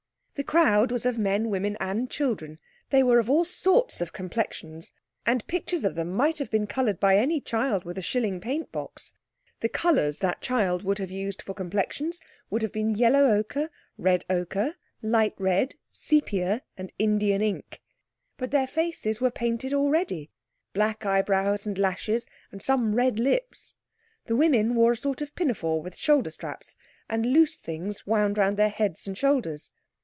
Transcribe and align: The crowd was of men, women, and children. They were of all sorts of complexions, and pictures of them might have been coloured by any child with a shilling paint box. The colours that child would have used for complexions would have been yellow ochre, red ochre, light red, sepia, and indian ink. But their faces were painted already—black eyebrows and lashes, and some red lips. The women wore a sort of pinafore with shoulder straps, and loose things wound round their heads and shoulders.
The 0.35 0.45
crowd 0.45 0.91
was 0.91 1.05
of 1.05 1.19
men, 1.19 1.49
women, 1.49 1.77
and 1.79 2.09
children. 2.09 2.57
They 2.89 3.03
were 3.03 3.19
of 3.19 3.29
all 3.29 3.45
sorts 3.45 4.01
of 4.01 4.11
complexions, 4.13 4.91
and 5.23 5.45
pictures 5.45 5.83
of 5.83 5.93
them 5.93 6.09
might 6.13 6.39
have 6.39 6.49
been 6.49 6.65
coloured 6.65 6.99
by 6.99 7.17
any 7.17 7.39
child 7.39 7.83
with 7.83 7.95
a 7.99 8.01
shilling 8.01 8.39
paint 8.41 8.71
box. 8.71 9.13
The 9.59 9.69
colours 9.69 10.17
that 10.19 10.41
child 10.41 10.81
would 10.83 10.97
have 10.97 11.11
used 11.11 11.43
for 11.43 11.53
complexions 11.53 12.21
would 12.49 12.63
have 12.63 12.71
been 12.71 12.95
yellow 12.95 13.25
ochre, 13.25 13.69
red 13.99 14.25
ochre, 14.31 14.77
light 15.03 15.35
red, 15.37 15.75
sepia, 15.91 16.63
and 16.75 16.91
indian 16.97 17.43
ink. 17.43 17.79
But 18.37 18.49
their 18.49 18.67
faces 18.67 19.21
were 19.21 19.31
painted 19.31 19.73
already—black 19.73 21.05
eyebrows 21.05 21.67
and 21.67 21.77
lashes, 21.77 22.25
and 22.51 22.63
some 22.63 22.95
red 22.95 23.19
lips. 23.19 23.75
The 24.25 24.37
women 24.37 24.73
wore 24.73 24.93
a 24.93 24.97
sort 24.97 25.21
of 25.21 25.35
pinafore 25.35 25.83
with 25.83 25.95
shoulder 25.97 26.31
straps, 26.31 26.77
and 27.07 27.27
loose 27.27 27.57
things 27.57 28.07
wound 28.07 28.39
round 28.39 28.57
their 28.57 28.69
heads 28.69 29.05
and 29.05 29.15
shoulders. 29.15 29.71